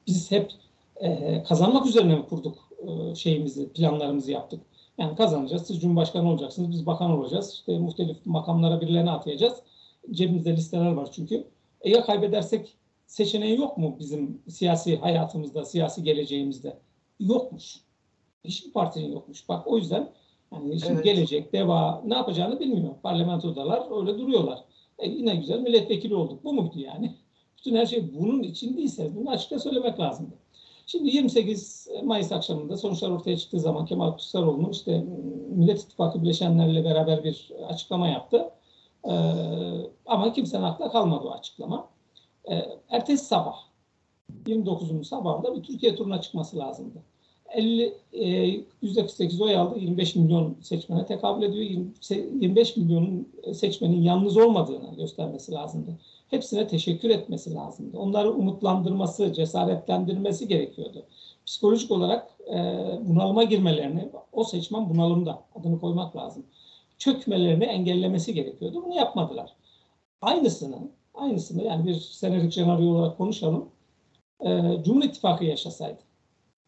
[0.08, 0.52] biz hep
[0.96, 2.58] e, kazanmak üzerine mi kurduk
[2.88, 4.62] e, şeyimizi, planlarımızı yaptık.
[4.98, 5.68] Yani kazanacağız.
[5.68, 6.72] Siz Cumhurbaşkanı olacaksınız.
[6.72, 7.54] Biz bakan olacağız.
[7.54, 9.54] İşte muhtelif makamlara birilerini atayacağız.
[10.12, 11.48] Cebimizde listeler var çünkü.
[11.82, 12.76] E ya kaybedersek
[13.12, 16.80] seçeneği yok mu bizim siyasi hayatımızda, siyasi geleceğimizde?
[17.20, 17.80] Yokmuş.
[18.44, 19.50] Hiçbir partinin yokmuş.
[19.50, 20.10] Bak o yüzden
[20.52, 21.04] yani şimdi evet.
[21.04, 22.94] gelecek, deva ne yapacağını bilmiyor.
[23.04, 24.60] Parlamentodalar öyle duruyorlar.
[25.00, 26.44] E yine güzel milletvekili olduk.
[26.44, 27.16] Bu muydu yani?
[27.58, 30.36] Bütün her şey bunun için değilse bunu açıkça söylemek lazımdı.
[30.88, 35.06] Şimdi 28 Mayıs akşamında sonuçlar ortaya çıktığı zaman Kemal Kılıçdaroğlu'nun işte
[35.50, 38.50] Millet İttifakı bileşenlerle beraber bir açıklama yaptı.
[39.06, 39.12] Ee,
[40.06, 41.92] ama kimsenin aklına kalmadı o açıklama.
[42.50, 43.56] E, ertesi sabah
[44.46, 47.04] 29'unun sabahında bir Türkiye turuna çıkması lazımdı.
[47.54, 49.80] 50 e, %48 oy aldı.
[49.80, 51.86] 25 milyon seçmene tekabül ediyor.
[52.42, 55.98] 25 milyonun seçmenin yalnız olmadığını göstermesi lazımdı.
[56.28, 57.98] Hepsine teşekkür etmesi lazımdı.
[57.98, 61.06] Onları umutlandırması, cesaretlendirmesi gerekiyordu.
[61.46, 62.56] Psikolojik olarak e,
[63.08, 66.46] bunalıma girmelerini, o seçmen bunalımda adını koymak lazım.
[66.98, 68.84] Çökmelerini engellemesi gerekiyordu.
[68.86, 69.54] Bunu yapmadılar.
[70.22, 70.78] Aynısını,
[71.14, 73.70] aynısını yani bir senelik senaryo olarak konuşalım.
[74.40, 76.00] E, Cumhur İttifakı yaşasaydı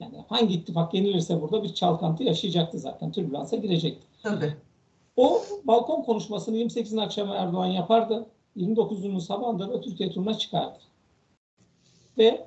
[0.04, 3.12] yani hangi ittifak yenilirse burada bir çalkantı yaşayacaktı zaten.
[3.12, 4.08] Türbülansa girecekti.
[4.24, 4.54] Tabii.
[5.16, 8.26] O balkon konuşmasını 28'in akşamı Erdoğan yapardı.
[8.58, 10.80] 29'unun sabahında da Türkiye turuna çıkardı.
[12.18, 12.46] Ve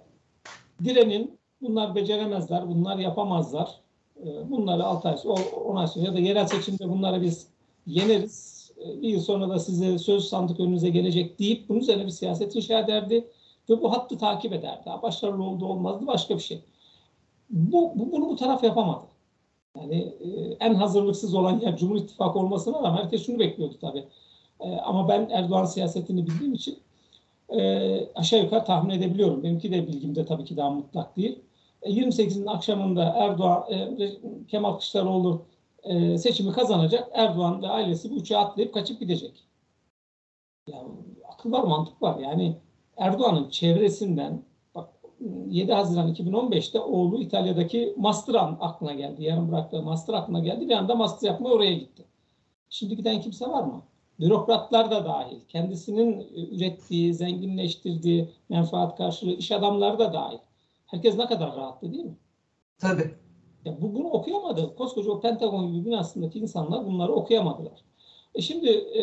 [0.84, 3.80] direnin bunlar beceremezler, bunlar yapamazlar.
[4.20, 5.16] Ee, bunları 6 ay,
[5.64, 7.46] 10 ay sonra ya da yerel seçimde bunları biz
[7.86, 8.55] yeneriz.
[8.86, 12.56] Ee, bir yıl sonra da size söz sandık önünüze gelecek deyip bunun üzerine bir siyaset
[12.56, 13.28] inşa ederdi.
[13.70, 14.90] Ve bu hattı takip ederdi.
[15.02, 16.60] Başarılı oldu olmazdı başka bir şey.
[17.50, 19.06] Bu, bu bunu bu taraf yapamadı.
[19.76, 24.04] Yani e, en hazırlıksız olan yer Cumhur İttifakı olmasına rağmen herkes şunu bekliyordu tabii.
[24.60, 26.78] E, ama ben Erdoğan siyasetini bildiğim için
[27.48, 29.42] e, aşağı yukarı tahmin edebiliyorum.
[29.42, 31.38] Benimki de bilgimde tabii ki daha mutlak değil.
[31.82, 34.10] E, 28'in akşamında Erdoğan, e,
[34.48, 35.42] Kemal Kılıçdaroğlu
[35.86, 37.08] e, seçimi kazanacak.
[37.12, 39.44] Erdoğan ve ailesi bu uçağa atlayıp kaçıp gidecek.
[40.68, 40.82] Ya,
[41.32, 42.18] akıl var, mantık var.
[42.18, 42.56] Yani
[42.96, 44.42] Erdoğan'ın çevresinden
[45.48, 49.24] 7 Haziran 2015'te oğlu İtalya'daki master aklına geldi.
[49.24, 50.68] Yarın bıraktığı master aklına geldi.
[50.68, 52.04] Bir anda master yapmaya oraya gitti.
[52.70, 53.82] Şimdi giden kimse var mı?
[54.20, 55.40] Bürokratlar da dahil.
[55.48, 60.38] Kendisinin e, ürettiği, zenginleştirdiği menfaat karşılığı iş adamları da dahil.
[60.86, 62.16] Herkes ne kadar rahattı değil mi?
[62.78, 63.14] Tabii.
[63.66, 64.74] Ya bu, bunu okuyamadı.
[64.76, 67.84] Koskoca o Pentagon gibi binasındaki insanlar bunları okuyamadılar.
[68.34, 69.02] E şimdi e,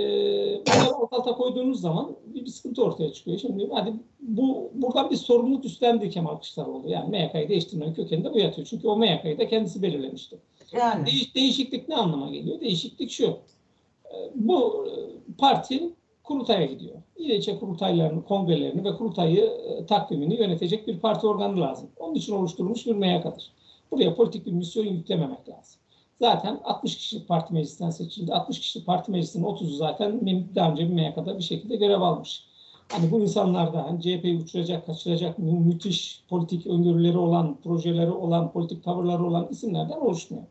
[0.67, 3.37] bunları alt alta koyduğunuz zaman bir, bir sıkıntı ortaya çıkıyor.
[3.37, 6.89] Şimdi hadi bu buradan bir sorumluluk üstlendi Kemal Kılıçdaroğlu.
[6.89, 8.67] Yani MYK'yı değiştirmenin kökeninde bu yatıyor.
[8.69, 10.37] Çünkü o MYK'yı da kendisi belirlemişti.
[10.73, 11.05] Yani.
[11.05, 12.59] Değiş, değişiklik ne anlama geliyor?
[12.59, 13.25] Değişiklik şu.
[13.25, 14.91] E, bu e,
[15.37, 16.95] parti kurultaya gidiyor.
[17.17, 21.89] İlçe kurultaylarını, kongrelerini ve kurultayı e, takvimini yönetecek bir parti organı lazım.
[21.99, 23.51] Onun için oluşturulmuş bir MYK'dır.
[23.93, 25.79] Buraya politik bir misyon yüklememek lazım.
[26.21, 28.33] Zaten 60 kişilik parti meclisinden seçildi.
[28.33, 32.43] 60 kişilik parti meclisinin 30'u zaten daha önce bir MYK'da bir şekilde görev almış.
[32.91, 38.51] Hani bu insanlar da hani CHP'yi uçuracak, kaçıracak mü, müthiş politik öngörüleri olan, projeleri olan,
[38.51, 40.43] politik tavırları olan isimlerden oluşmuyor.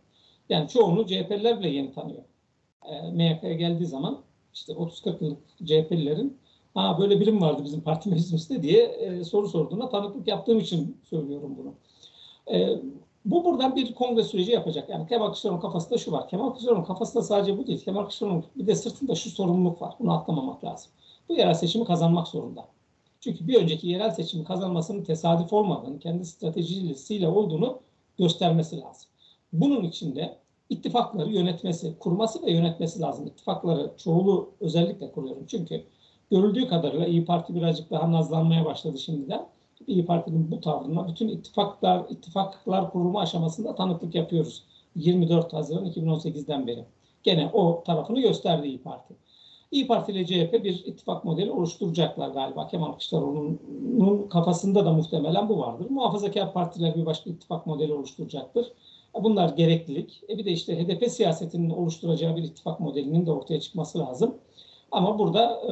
[0.48, 2.22] Yani çoğunu CHP'liler bile yeni tanıyor.
[2.85, 4.20] E, MYK'ya geldiği zaman
[4.55, 6.38] işte 30-40 yıllık CHP'lilerin
[6.74, 11.57] ha böyle birim vardı bizim parti meclisimizde diye e, soru sorduğuna tanıklık yaptığım için söylüyorum
[11.59, 11.74] bunu.
[12.57, 12.83] E,
[13.24, 14.88] bu buradan bir kongre süreci yapacak.
[14.88, 16.28] Yani Kemal Kılıçdaroğlu'nun kafasında şu var.
[16.28, 17.85] Kemal Kılıçdaroğlu'nun kafasında sadece bu değil.
[17.85, 19.94] Kemal Kılıçdaroğlu'nun bir de sırtında şu sorumluluk var.
[20.00, 20.92] Bunu atlamamak lazım.
[21.28, 22.68] Bu yerel seçimi kazanmak zorunda.
[23.20, 27.78] Çünkü bir önceki yerel seçimi kazanmasının tesadüf olmadığını, kendi stratejisiyle olduğunu
[28.18, 29.08] göstermesi lazım.
[29.52, 30.38] Bunun için de
[30.70, 33.26] ittifakları yönetmesi, kurması ve yönetmesi lazım.
[33.26, 35.44] İttifakları çoğulu özellikle kuruyorum.
[35.46, 35.85] Çünkü
[36.30, 39.46] görüldüğü kadarıyla İyi Parti birazcık daha nazlanmaya başladı şimdiden.
[39.86, 44.62] İyi Parti'nin bu tavrına bütün ittifaklar, ittifaklar kurumu aşamasında tanıklık yapıyoruz.
[44.96, 46.84] 24 Haziran 2018'den beri.
[47.22, 49.14] Gene o tarafını gösterdi İyi Parti.
[49.70, 52.66] İyi Parti ile CHP bir ittifak modeli oluşturacaklar galiba.
[52.66, 55.90] Kemal Kılıçdaroğlu'nun kafasında da muhtemelen bu vardır.
[55.90, 58.66] Muhafazakar partiler bir başka ittifak modeli oluşturacaktır.
[59.22, 60.20] Bunlar gereklilik.
[60.28, 64.34] E bir de işte HDP siyasetinin oluşturacağı bir ittifak modelinin de ortaya çıkması lazım.
[64.90, 65.62] Ama burada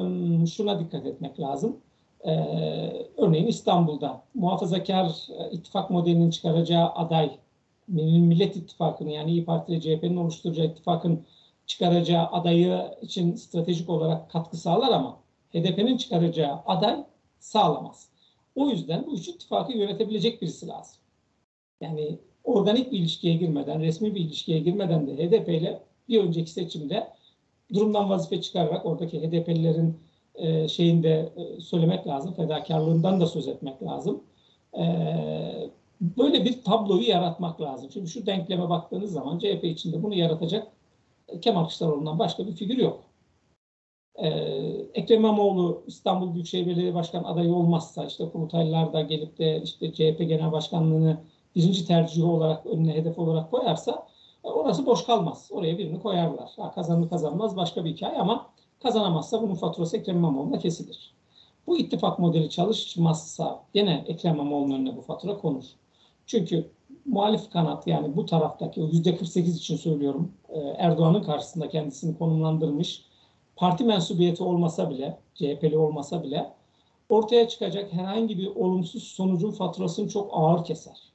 [0.46, 1.76] şuna dikkat etmek lazım.
[2.24, 7.38] Ee, örneğin İstanbul'da muhafazakar e, ittifak modelinin çıkaracağı aday
[7.88, 11.24] Millet İttifakı'nın yani İyi Parti ile CHP'nin oluşturacağı ittifakın
[11.66, 15.18] çıkaracağı adayı için stratejik olarak katkı sağlar ama
[15.54, 17.04] HDP'nin çıkaracağı aday
[17.38, 18.08] sağlamaz.
[18.54, 20.96] O yüzden bu üç ittifakı yönetebilecek birisi lazım.
[21.80, 27.08] Yani organik bir ilişkiye girmeden, resmi bir ilişkiye girmeden de HDP ile bir önceki seçimde
[27.74, 30.00] durumdan vazife çıkararak oradaki HDP'lilerin
[30.40, 34.22] e, şeyinde e, söylemek lazım, fedakarlığından da söz etmek lazım.
[34.78, 34.84] E,
[36.00, 37.90] böyle bir tabloyu yaratmak lazım.
[37.92, 40.66] Şimdi şu denkleme baktığınız zaman CHP içinde bunu yaratacak
[41.40, 43.10] Kemal Kılıçdaroğlu'ndan başka bir figür yok.
[44.14, 44.28] Ee,
[44.94, 50.18] Ekrem İmamoğlu İstanbul Büyükşehir Belediye Başkanı adayı olmazsa işte kurultaylılar da gelip de işte CHP
[50.18, 51.20] Genel Başkanlığı'nı
[51.56, 54.06] birinci tercihi olarak önüne hedef olarak koyarsa
[54.44, 55.48] e, orası boş kalmaz.
[55.52, 56.50] Oraya birini koyarlar.
[56.56, 58.46] Ha, kazanır kazanmaz başka bir hikaye ama
[58.82, 61.14] kazanamazsa bunun faturası Ekrem İmamoğlu'na kesilir.
[61.66, 65.64] Bu ittifak modeli çalışmazsa gene Ekrem İmamoğlu'nun önüne bu fatura konur.
[66.26, 66.70] Çünkü
[67.06, 73.04] muhalif kanat yani bu taraftaki o yüzde 48 için söylüyorum e, Erdoğan'ın karşısında kendisini konumlandırmış
[73.56, 76.52] parti mensubiyeti olmasa bile CHP'li olmasa bile
[77.08, 81.12] ortaya çıkacak herhangi bir olumsuz sonucun faturasını çok ağır keser.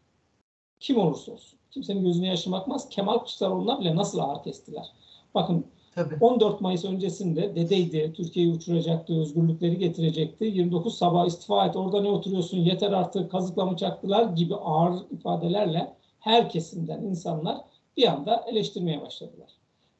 [0.79, 1.59] Kim olursa olsun.
[1.71, 2.89] Kimsenin gözüne yaşım bakmaz.
[2.89, 4.91] Kemal Kılıçdaroğlu'na bile nasıl ağır kestiler.
[5.35, 6.15] Bakın Tabii.
[6.21, 10.45] 14 Mayıs öncesinde dedeydi, Türkiye'yi uçuracaktı, özgürlükleri getirecekti.
[10.45, 16.49] 29 sabah istifa et, orada ne oturuyorsun, yeter artık, kazıklamı çaktılar gibi ağır ifadelerle her
[16.49, 17.57] kesimden insanlar
[17.97, 19.49] bir anda eleştirmeye başladılar.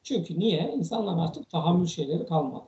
[0.02, 0.72] Çünkü niye?
[0.76, 2.64] İnsanların artık tahammül şeyleri kalmadı.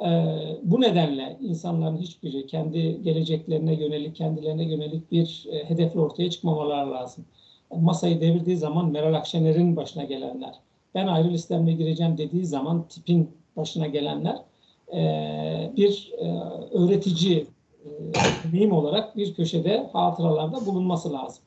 [0.00, 6.90] Ee, bu nedenle insanların hiçbiri kendi geleceklerine yönelik, kendilerine yönelik bir e, hedefle ortaya çıkmamaları
[6.90, 7.24] lazım.
[7.76, 10.54] Masayı devirdiği zaman Meral Akşener'in başına gelenler,
[10.94, 14.36] ben ayrı listemle gireceğim dediği zaman tipin başına gelenler
[14.92, 16.26] e, bir e,
[16.72, 17.46] öğretici
[18.54, 21.44] e, olarak bir köşede hatıralarda bulunması lazım.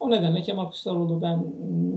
[0.00, 1.44] O nedenle Kemal Kılıçdaroğlu ben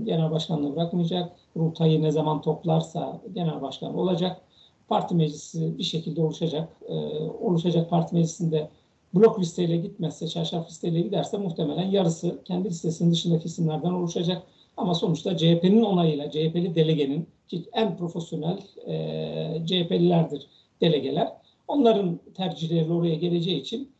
[0.04, 1.32] genel başkanlığı bırakmayacak.
[1.54, 4.40] Kurultayı ne zaman toplarsa genel başkan olacak.
[4.88, 6.68] Parti meclisi bir şekilde oluşacak.
[6.88, 6.94] E,
[7.40, 8.68] oluşacak parti meclisinde
[9.14, 14.42] blok listeyle gitmezse, çarşaf listeyle giderse muhtemelen yarısı kendi listesinin dışındaki isimlerden oluşacak.
[14.76, 20.46] Ama sonuçta CHP'nin onayıyla, CHP'li delegenin ki en profesyonel e, CHP'lilerdir
[20.80, 21.32] delegeler.
[21.68, 23.92] Onların tercihleri oraya geleceği için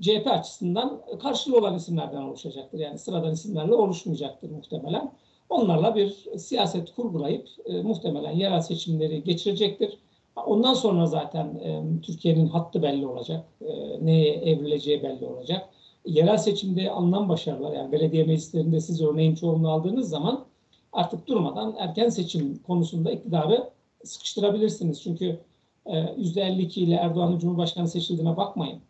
[0.00, 2.78] CHP açısından karşılığı olan isimlerden oluşacaktır.
[2.78, 5.12] Yani sıradan isimlerle oluşmayacaktır muhtemelen.
[5.48, 9.98] Onlarla bir siyaset kurgulayıp e, muhtemelen yerel seçimleri geçirecektir.
[10.46, 13.44] Ondan sonra zaten e, Türkiye'nin hattı belli olacak.
[13.60, 15.68] E, neye evrileceği belli olacak
[16.06, 20.44] yerel seçimde alınan başarılar yani belediye meclislerinde siz örneğin çoğunluğu aldığınız zaman
[20.92, 23.70] artık durmadan erken seçim konusunda iktidarı
[24.04, 25.02] sıkıştırabilirsiniz.
[25.02, 25.40] Çünkü
[25.86, 28.80] %52 e, ile Erdoğan'ın Cumhurbaşkanı seçildiğine bakmayın.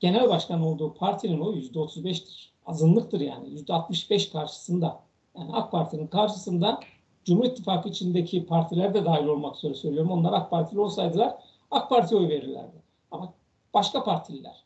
[0.00, 2.48] Genel başkan olduğu partinin o %35'tir.
[2.66, 3.48] Azınlıktır yani.
[3.48, 5.00] %65 karşısında.
[5.38, 6.80] Yani AK Parti'nin karşısında
[7.24, 10.10] Cumhur İttifakı içindeki partiler de dahil olmak üzere söylüyorum.
[10.10, 11.34] Onlar AK Partili olsaydılar
[11.70, 12.82] AK Parti'ye oy verirlerdi.
[13.10, 13.32] Ama
[13.74, 14.63] başka partililer.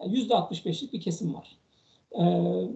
[0.00, 1.56] %65'lik bir kesim var.
[2.18, 2.68] Ee,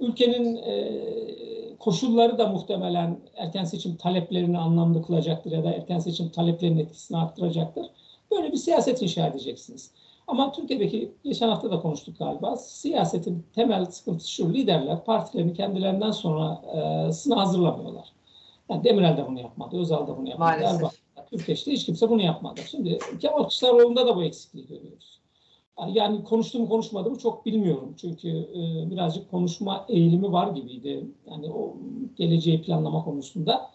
[0.00, 6.78] ülkenin e, koşulları da muhtemelen erken seçim taleplerini anlamlı kılacaktır ya da erken seçim taleplerinin
[6.78, 7.86] etkisini arttıracaktır.
[8.30, 9.90] Böyle bir siyaset inşa edeceksiniz.
[10.26, 12.56] Ama Türkiye'deki geçen hafta da konuştuk galiba.
[12.56, 14.54] Siyasetin temel sıkıntısı şu.
[14.54, 18.12] Liderler partilerini kendilerinden sonra e, sına hazırlamıyorlar.
[18.68, 19.78] Yani Demirel de bunu yapmadı.
[19.78, 20.60] Özal da bunu yapmadı.
[20.60, 21.02] Maalesef.
[21.30, 22.60] Türkiye'de hiç kimse bunu yapmadı.
[22.70, 25.21] Şimdi Kemal Kılıçdaroğlu'nda da bu eksikliği görüyoruz.
[25.88, 27.94] Yani konuştum konuşmadım çok bilmiyorum.
[27.96, 31.06] Çünkü e, birazcık konuşma eğilimi var gibiydi.
[31.30, 31.76] Yani o
[32.16, 33.70] geleceği planlama konusunda.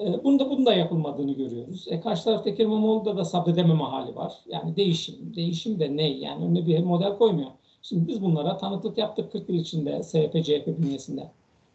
[0.00, 1.86] E, bunda bunda yapılmadığını görüyoruz.
[1.88, 4.32] E, karşı taraftaki İmamoğlu'da da sabredememe hali var.
[4.46, 5.32] Yani değişim.
[5.36, 6.08] Değişim de ne?
[6.08, 7.50] Yani önüne bir model koymuyor.
[7.82, 11.30] Şimdi biz bunlara tanıklık yaptık 40 yıl içinde SHP, CHP bünyesinde.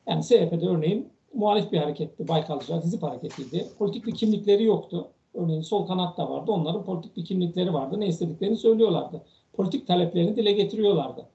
[0.07, 2.27] Yani SHP'de örneğin muhalif bir hareketti.
[2.27, 3.67] Baykalcılar dizip hareketiydi.
[3.77, 5.07] Politik bir kimlikleri yoktu.
[5.34, 6.51] Örneğin sol kanat da vardı.
[6.51, 7.99] Onların politik bir kimlikleri vardı.
[7.99, 9.21] Ne istediklerini söylüyorlardı
[9.53, 11.25] politik taleplerini dile getiriyorlardı.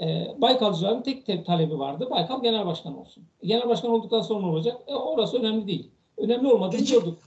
[0.00, 2.08] E, Baykalcıların tek te talebi vardı.
[2.10, 3.24] Baykal genel başkan olsun.
[3.42, 4.80] Genel başkan olduktan sonra ne olacak?
[4.86, 5.90] E, orası önemli değil.
[6.16, 7.18] Önemli olmadığını küçük, gördük.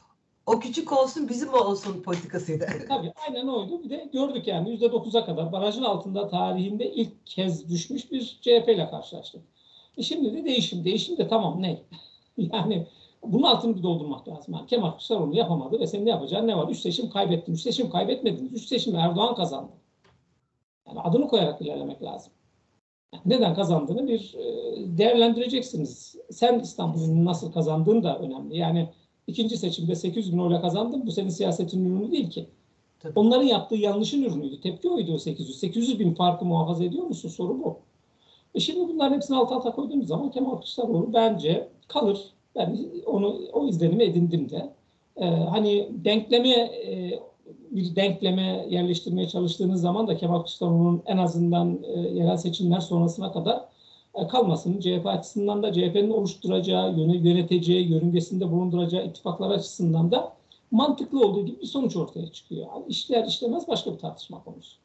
[0.45, 2.63] O küçük olsun bizim olsun politikasıydı.
[2.63, 3.83] E, tabii aynen oydu.
[3.83, 8.69] Bir de gördük yani yüzde dokuza kadar barajın altında tarihinde ilk kez düşmüş bir CHP
[8.69, 9.41] ile karşılaştık.
[9.97, 10.85] E şimdi de değişim.
[10.85, 11.81] Değişim de tamam ne?
[12.37, 12.87] yani
[13.23, 14.53] bunun altını bir doldurmak lazım.
[14.53, 16.69] Yani Kemal Kılıçdaroğlu yapamadı ve senin ne yapacağın ne var?
[16.69, 17.53] Üç seçim kaybettin.
[17.53, 18.53] Üç seçim kaybetmediniz.
[18.53, 19.71] Üç seçim Erdoğan kazandı.
[20.87, 22.33] Yani adını koyarak ilerlemek lazım.
[23.25, 26.15] neden kazandığını bir e, değerlendireceksiniz.
[26.31, 28.57] Sen İstanbul'un nasıl kazandığın da önemli.
[28.57, 28.89] Yani
[29.27, 31.07] ikinci seçimde 800 bin oyla kazandın.
[31.07, 32.49] Bu senin siyasetin ürünü değil ki.
[32.99, 33.19] Tabii.
[33.19, 34.61] Onların yaptığı yanlışın ürünüydü.
[34.61, 35.59] Tepki oydu o 800.
[35.59, 37.29] 800 bin farkı muhafaza ediyor musun?
[37.29, 37.79] Soru bu.
[38.55, 42.19] E şimdi bunların hepsini alt alta koyduğumuz zaman Kemal Kılıçdaroğlu bence kalır.
[42.55, 44.73] Ben onu o izlenimi edindim de.
[45.17, 47.19] Ee, hani denkleme e,
[47.71, 53.65] bir denkleme yerleştirmeye çalıştığınız zaman da Kemal Kılıçdaroğlu'nun en azından e, yerel seçimler sonrasına kadar
[54.15, 60.33] e, kalmasının CHP açısından da CHP'nin oluşturacağı, yöneteceği, yörüngesinde bulunduracağı ittifaklar açısından da
[60.71, 62.67] mantıklı olduğu gibi bir sonuç ortaya çıkıyor.
[62.67, 64.77] Yani işler işlemez başka bir tartışma konusu.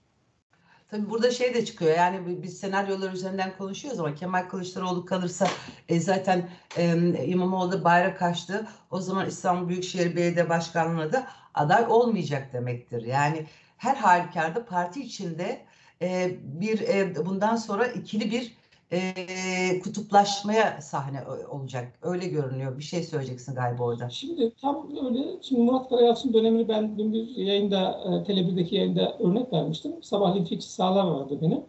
[0.93, 5.47] Tabii burada şey de çıkıyor yani biz senaryolar üzerinden konuşuyoruz ama Kemal Kılıçdaroğlu kalırsa
[5.89, 8.67] e, zaten e, İmamoğlu bayrak açtı.
[8.91, 13.03] O zaman İstanbul Büyükşehir Belediye Başkanlığı'na da aday olmayacak demektir.
[13.03, 15.61] Yani her halükarda parti içinde
[16.03, 18.57] e, bir e, bundan sonra ikili bir
[18.93, 21.93] e, kutuplaşmaya sahne olacak.
[22.03, 22.79] Öyle görünüyor.
[22.79, 24.11] Bir şey söyleyeceksin galiba orada.
[24.11, 25.43] Şimdi tam öyle.
[25.43, 29.93] Şimdi Murat Karayalçın dönemini ben dün bir yayında, e, Tele1'deki yayında örnek vermiştim.
[30.03, 31.61] Sabahleyin fikri sağlar vardı benim.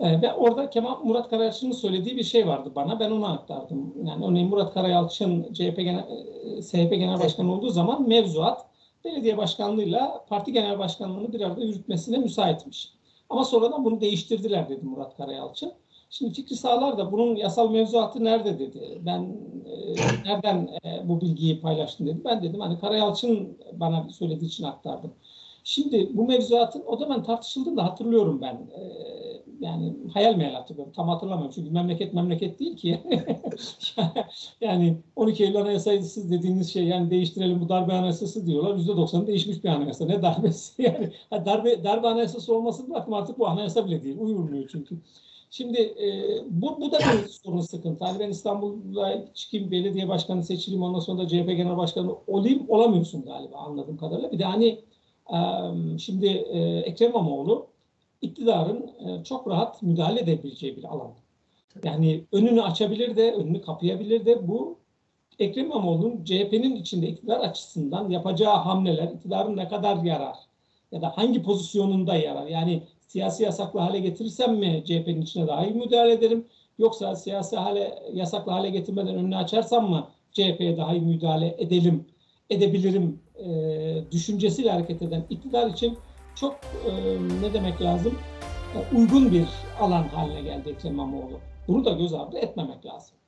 [0.00, 3.00] E, ve orada Kemal Murat Karayalçın'ın söylediği bir şey vardı bana.
[3.00, 3.94] Ben onu aktardım.
[4.04, 6.06] Yani örneğin Murat Karayalçın CHP Genel,
[6.58, 8.67] e, SHP Genel Başkanı olduğu zaman mevzuat
[9.04, 12.92] belediye başkanlığıyla parti genel başkanlığını bir arada yürütmesine müsaitmiş.
[13.30, 15.72] Ama sonradan bunu değiştirdiler dedi Murat Karayalçın.
[16.10, 19.02] Şimdi Fikri Sağlar da bunun yasal mevzuatı nerede dedi.
[19.06, 22.20] Ben e, nereden e, bu bilgiyi paylaştım dedi.
[22.24, 25.12] Ben dedim hani Karayalçın bana söylediği için aktardım.
[25.64, 28.54] Şimdi bu mevzuatın o zaman tartışıldığında hatırlıyorum ben.
[28.54, 29.08] E,
[29.60, 30.92] yani hayal meyal hatırlıyorum.
[30.96, 31.52] Tam hatırlamıyorum.
[31.54, 33.00] Çünkü memleket memleket değil ki.
[34.60, 38.76] yani 12 Eylül Anayasası dediğiniz şey yani değiştirelim bu darbe anayasası diyorlar.
[38.76, 40.04] %90 değişmiş bir anayasa.
[40.06, 40.82] Ne darbesi?
[41.30, 44.16] Yani darbe, darbe anayasası olması bırakın artık bu anayasa bile değil.
[44.18, 44.98] Uyurmuyor çünkü.
[45.50, 46.08] Şimdi e,
[46.50, 48.04] bu, bu da bir sorun sıkıntı.
[48.04, 53.24] Hani ben İstanbul'da çıkayım belediye başkanı seçileyim ondan sonra da CHP genel başkanı olayım olamıyorsun
[53.24, 54.32] galiba anladığım kadarıyla.
[54.32, 54.80] Bir de hani
[55.98, 56.26] şimdi
[56.84, 57.66] Ekrem İmamoğlu
[58.22, 58.90] iktidarın
[59.24, 61.10] çok rahat müdahale edebileceği bir alan.
[61.84, 64.78] Yani önünü açabilir de, önünü kapayabilir de bu
[65.38, 70.36] Ekrem İmamoğlu'nun CHP'nin içinde iktidar açısından yapacağı hamleler iktidarın ne kadar yarar
[70.92, 72.46] ya da hangi pozisyonunda yarar?
[72.46, 76.46] Yani siyasi yasaklı hale getirirsem mi CHP'nin içine daha iyi müdahale ederim?
[76.78, 82.04] Yoksa siyasi hale yasaklı hale getirmeden önünü açarsam mı CHP'ye daha iyi müdahale edelim,
[82.50, 85.98] edebilirim e, düşüncesiyle hareket eden iktidar için
[86.34, 86.54] çok
[86.86, 86.92] e,
[87.42, 88.18] ne demek lazım?
[88.74, 89.46] E, uygun bir
[89.80, 91.40] alan haline geldi Ekrem İmamoğlu.
[91.68, 93.18] Bunu da göz ardı etmemek lazım.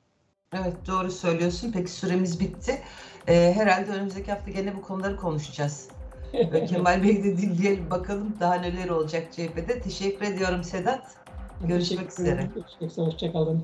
[0.53, 1.71] Evet doğru söylüyorsun.
[1.71, 2.81] Peki süremiz bitti.
[3.27, 5.89] Ee, herhalde önümüzdeki hafta gene bu konuları konuşacağız.
[6.69, 9.81] Kemal Bey'i de dinleyelim bakalım daha neler olacak CHP'de.
[9.81, 11.15] Teşekkür ediyorum Sedat.
[11.67, 12.49] Görüşmek üzere.
[12.55, 13.05] Görüşmek üzere.
[13.05, 13.63] Hoşçakalın.